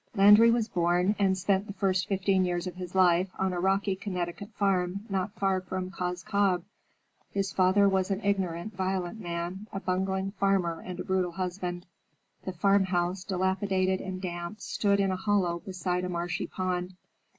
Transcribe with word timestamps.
Landry 0.15 0.49
was 0.49 0.67
born, 0.67 1.15
and 1.19 1.37
spent 1.37 1.67
the 1.67 1.73
first 1.73 2.07
fifteen 2.07 2.43
years 2.43 2.65
of 2.65 2.73
his 2.73 2.95
life, 2.95 3.29
on 3.37 3.53
a 3.53 3.59
rocky 3.59 3.95
Connecticut 3.95 4.49
farm 4.57 5.01
not 5.11 5.35
far 5.35 5.61
from 5.61 5.91
Cos 5.91 6.23
Cob. 6.23 6.63
His 7.29 7.53
father 7.53 7.87
was 7.87 8.09
an 8.09 8.19
ignorant, 8.23 8.75
violent 8.75 9.19
man, 9.19 9.67
a 9.71 9.79
bungling 9.79 10.31
farmer 10.31 10.81
and 10.83 10.99
a 10.99 11.03
brutal 11.03 11.33
husband. 11.33 11.85
The 12.45 12.51
farmhouse, 12.53 13.23
dilapidated 13.23 14.01
and 14.01 14.19
damp, 14.19 14.59
stood 14.61 14.99
in 14.99 15.11
a 15.11 15.15
hollow 15.15 15.59
beside 15.59 16.03
a 16.03 16.09
marshy 16.09 16.47
pond. 16.47 16.95